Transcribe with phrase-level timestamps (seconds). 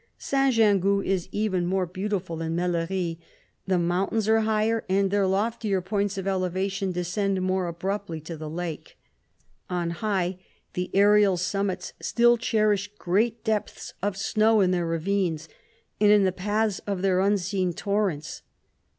[0.17, 0.51] St.
[0.51, 3.19] Gingoux is even more beautiful 123 than Mellerie;
[3.67, 8.49] the mountains are higher, and their loftiest points of elevation descend more abruptly to the
[8.49, 8.97] lake.
[9.69, 10.39] On high,
[10.73, 15.47] the aerial summits still cherish great depths of snow in their ravines,
[15.99, 18.41] and in the paths of their unseen torrents.